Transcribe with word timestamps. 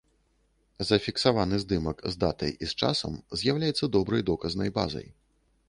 Зафіксаваны 0.89 1.59
здымак 1.63 2.01
з 2.15 2.19
датай 2.25 2.51
і 2.55 2.65
з 2.71 2.87
часам 2.87 3.21
з'яўляецца 3.43 3.93
добрай 3.97 4.21
доказнай 4.31 4.69
базай. 4.79 5.07